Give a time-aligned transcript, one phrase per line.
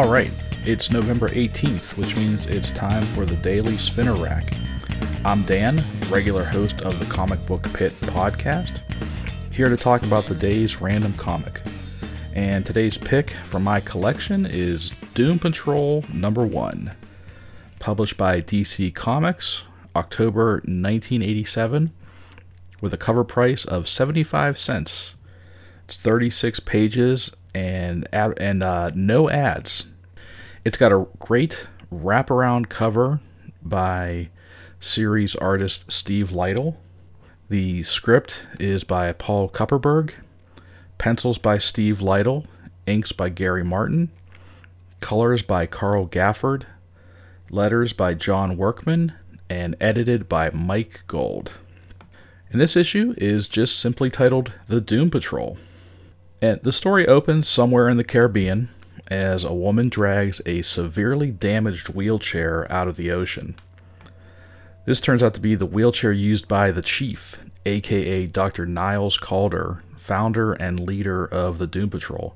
[0.00, 0.32] All right,
[0.64, 4.54] it's November 18th, which means it's time for the Daily Spinner Rack.
[5.26, 8.80] I'm Dan, regular host of the Comic Book Pit podcast,
[9.50, 11.60] here to talk about the day's random comic.
[12.32, 16.90] And today's pick from my collection is Doom Patrol number 1,
[17.78, 21.92] published by DC Comics, October 1987,
[22.80, 25.14] with a cover price of 75 cents.
[25.90, 29.86] It's 36 pages and ad, and uh, no ads.
[30.64, 33.18] It's got a great wraparound cover
[33.60, 34.28] by
[34.78, 36.76] series artist Steve Lightle.
[37.48, 40.12] The script is by Paul Kupperberg,
[40.96, 42.46] pencils by Steve Lightle,
[42.86, 44.10] inks by Gary Martin,
[45.00, 46.66] colors by Carl Gafford,
[47.50, 49.12] letters by John Workman,
[49.48, 51.50] and edited by Mike Gold.
[52.52, 55.58] And this issue is just simply titled The Doom Patrol.
[56.42, 58.70] And the story opens somewhere in the Caribbean
[59.08, 63.54] as a woman drags a severely damaged wheelchair out of the ocean.
[64.86, 68.64] This turns out to be the wheelchair used by the Chief, aka Dr.
[68.64, 72.34] Niles Caulder, founder and leader of the Doom Patrol.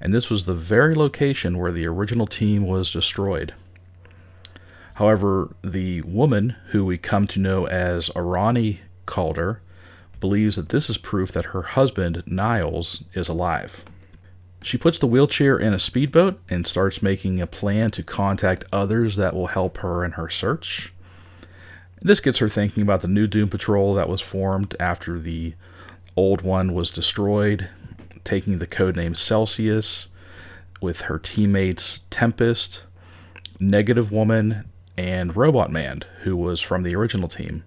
[0.00, 3.52] And this was the very location where the original team was destroyed.
[4.94, 9.60] However, the woman, who we come to know as Arani Caulder,
[10.20, 13.84] believes that this is proof that her husband, Niles, is alive.
[14.62, 19.16] She puts the wheelchair in a speedboat and starts making a plan to contact others
[19.16, 20.92] that will help her in her search.
[22.02, 25.54] This gets her thinking about the new Doom Patrol that was formed after the
[26.16, 27.68] old one was destroyed,
[28.24, 30.08] taking the codename Celsius
[30.80, 32.82] with her teammates Tempest,
[33.60, 34.64] Negative Woman,
[34.96, 37.62] and Robot Man, who was from the original team.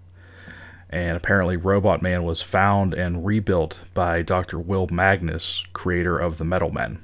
[0.90, 4.58] And apparently, Robot Man was found and rebuilt by Dr.
[4.58, 6.98] Will Magnus, creator of the Metal Men.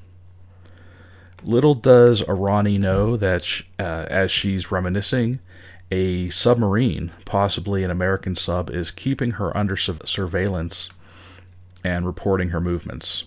[1.45, 5.39] Little does Arani know that she, uh, as she's reminiscing,
[5.93, 10.89] a submarine, possibly an American sub, is keeping her under su- surveillance
[11.85, 13.23] and reporting her movements.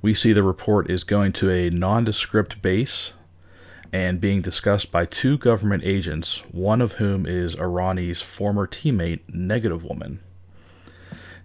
[0.00, 3.12] We see the report is going to a nondescript base
[3.92, 9.84] and being discussed by two government agents, one of whom is Arani's former teammate, Negative
[9.84, 10.18] Woman.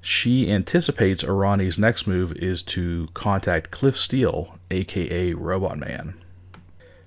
[0.01, 6.13] She anticipates Arani's next move is to contact Cliff Steele, aka Robot Man.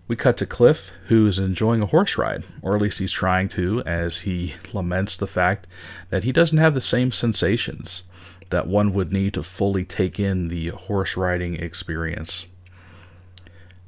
[0.06, 3.48] We cut to Cliff, who is enjoying a horse ride, or at least he's trying
[3.50, 5.68] to, as he laments the fact
[6.10, 8.02] that he doesn't have the same sensations
[8.50, 12.44] that one would need to fully take in the horse riding experience.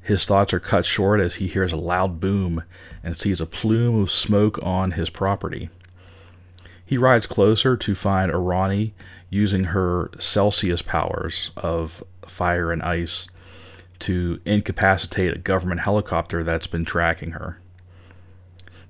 [0.04, 2.64] His thoughts are cut short as he hears a loud boom
[3.04, 5.70] and sees a plume of smoke on his property.
[6.84, 8.92] He rides closer to find Arani
[9.30, 13.28] using her Celsius powers of fire and ice
[14.00, 17.58] to incapacitate a government helicopter that's been tracking her.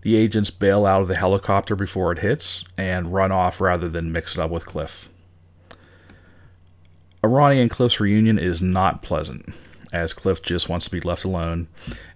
[0.01, 4.13] The agents bail out of the helicopter before it hits and run off rather than
[4.13, 5.11] mix it up with Cliff.
[7.23, 9.53] Arani and Cliff's reunion is not pleasant
[9.93, 11.69] as Cliff just wants to be left alone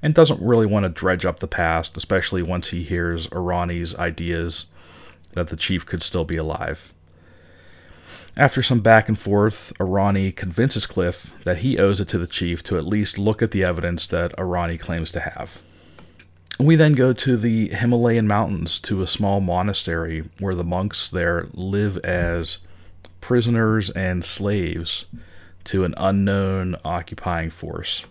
[0.02, 4.66] and doesn't really want to dredge up the past, especially once he hears Arani's ideas
[5.34, 6.92] that the chief could still be alive.
[8.38, 12.62] After some back and forth, Arani convinces Cliff that he owes it to the chief
[12.64, 15.58] to at least look at the evidence that Arani claims to have.
[16.58, 21.48] We then go to the Himalayan mountains to a small monastery where the monks there
[21.52, 22.58] live as
[23.20, 25.04] prisoners and slaves
[25.66, 28.04] to an unknown occupying force.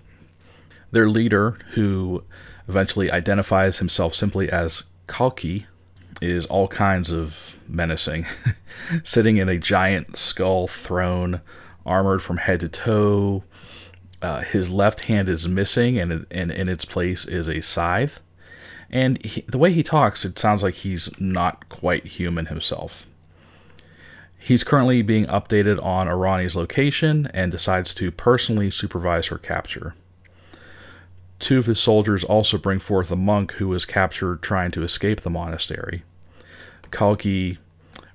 [0.91, 2.23] Their leader, who
[2.67, 5.65] eventually identifies himself simply as Kalki,
[6.21, 8.25] is all kinds of menacing,
[9.03, 11.41] sitting in a giant skull throne,
[11.85, 13.43] armored from head to toe.
[14.21, 18.19] Uh, his left hand is missing, and, and in its place is a scythe.
[18.89, 23.05] And he, the way he talks, it sounds like he's not quite human himself.
[24.45, 29.95] He's currently being updated on Arani's location and decides to personally supervise her capture.
[31.39, 35.21] Two of his soldiers also bring forth a monk who was captured trying to escape
[35.21, 36.03] the monastery.
[36.91, 37.57] Kalki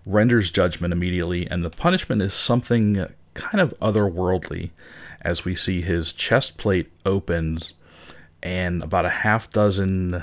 [0.07, 4.71] renders judgment immediately, and the punishment is something kind of otherworldly
[5.23, 7.73] as we see his chest plate opens
[8.41, 10.23] and about a half dozen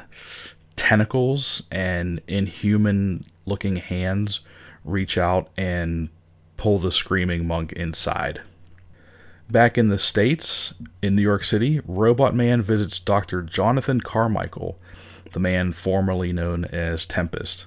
[0.78, 4.40] tentacles and inhuman looking hands
[4.88, 6.10] reach out and
[6.56, 8.42] pull the screaming monk inside.
[9.50, 13.42] Back in the States, in New York City, Robot Man visits Dr.
[13.42, 14.80] Jonathan Carmichael,
[15.32, 17.66] the man formerly known as Tempest.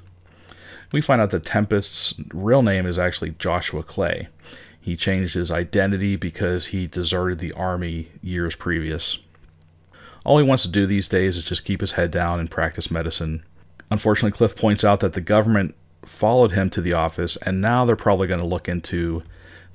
[0.93, 4.29] We find out that Tempest's real name is actually Joshua Clay.
[4.81, 9.19] He changed his identity because he deserted the army years previous.
[10.25, 12.91] All he wants to do these days is just keep his head down and practice
[12.91, 13.43] medicine.
[13.91, 15.75] Unfortunately, Cliff points out that the government
[16.05, 19.23] followed him to the office, and now they're probably going to look into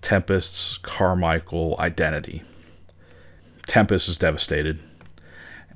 [0.01, 2.43] Tempest's Carmichael identity.
[3.67, 4.79] Tempest is devastated,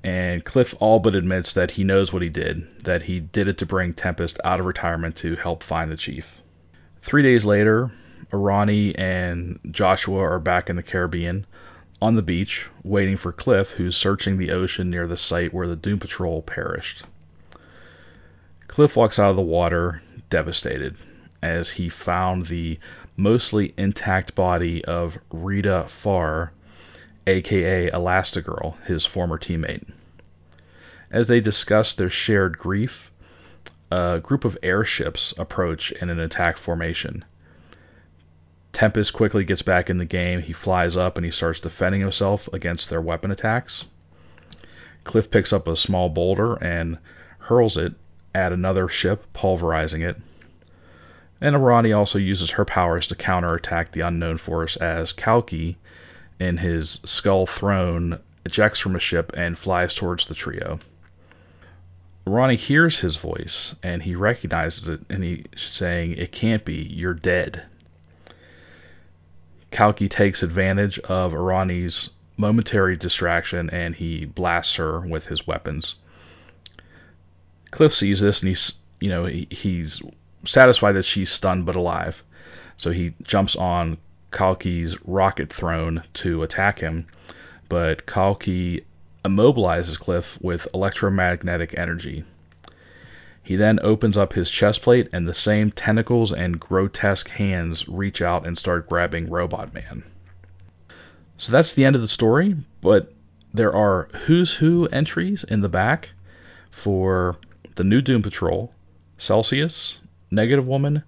[0.03, 3.57] and Cliff all but admits that he knows what he did, that he did it
[3.59, 6.41] to bring Tempest out of retirement to help find the chief.
[7.01, 7.91] Three days later,
[8.31, 11.45] Arani and Joshua are back in the Caribbean
[12.01, 15.75] on the beach, waiting for Cliff, who's searching the ocean near the site where the
[15.75, 17.03] Doom Patrol perished.
[18.67, 20.95] Cliff walks out of the water devastated
[21.41, 22.79] as he found the
[23.15, 26.51] mostly intact body of Rita Farr,
[27.27, 29.87] aka Elastigirl, his former teammate.
[31.11, 33.11] As they discuss their shared grief,
[33.91, 37.25] a group of airships approach in an attack formation.
[38.71, 40.41] Tempest quickly gets back in the game.
[40.41, 43.85] He flies up and he starts defending himself against their weapon attacks.
[45.03, 46.99] Cliff picks up a small boulder and
[47.39, 47.93] hurls it
[48.39, 50.15] at another ship, pulverizing it.
[51.41, 55.77] And Arani also uses her powers to counterattack the unknown force as Kalki,
[56.39, 60.79] in his skull throne, ejects from a ship and flies towards the trio.
[62.25, 67.13] Arani hears his voice and he recognizes it and he's saying, It can't be, you're
[67.13, 67.63] dead.
[69.71, 75.95] Kalki takes advantage of Arani's momentary distraction and he blasts her with his weapons.
[77.79, 80.01] Cliff sees this and he's, you know, he, he's
[80.43, 82.21] satisfied that she's stunned but alive.
[82.75, 83.99] So he jumps on
[84.31, 87.07] Kalki's rocket throne to attack him,
[87.69, 88.83] but Kalki
[89.23, 92.25] immobilizes Cliff with electromagnetic energy.
[93.43, 98.21] He then opens up his chest plate, and the same tentacles and grotesque hands reach
[98.21, 100.03] out and start grabbing Robot Man.
[101.37, 103.13] So that's the end of the story, but
[103.53, 106.09] there are Who's Who entries in the back
[106.71, 107.37] for
[107.79, 108.73] the new Doom Patrol,
[109.17, 109.99] Celsius,
[110.29, 111.01] Negative Woman,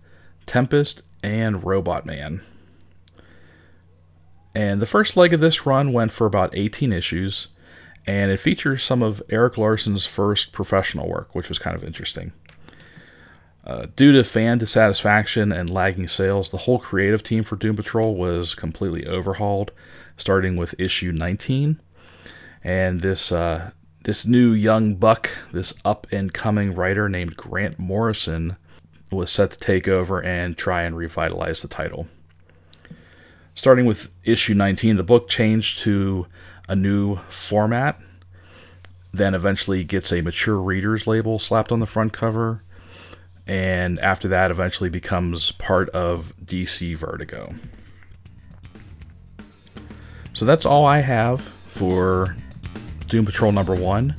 [0.45, 2.39] Tempest, and Robot Man.
[4.55, 7.49] And the first leg of this run went for about 18 issues,
[8.07, 12.31] and it features some of Erik Larsen's first professional work, which was kind of interesting.
[13.67, 18.15] Uh, due to fan dissatisfaction and lagging sales, the whole creative team for Doom Patrol
[18.15, 19.71] was completely overhauled,
[20.15, 21.81] starting with issue 19.
[22.63, 23.71] And this uh,
[24.03, 28.55] this new young buck, this up and coming writer named Grant Morrison,
[29.11, 32.07] was set to take over and try and revitalize the title.
[33.53, 36.25] Starting with issue 19, the book changed to
[36.67, 37.99] a new format,
[39.13, 42.63] then eventually gets a mature readers label slapped on the front cover,
[43.45, 47.53] and after that, eventually becomes part of DC Vertigo.
[50.33, 52.35] So that's all I have for
[53.11, 54.15] Doom Patrol number one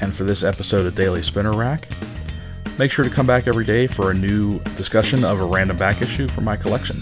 [0.00, 1.88] and for this episode of Daily Spinner Rack.
[2.78, 6.00] Make sure to come back every day for a new discussion of a random back
[6.02, 7.00] issue from my collection.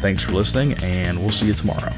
[0.00, 1.92] Thanks for listening, and we'll see you tomorrow.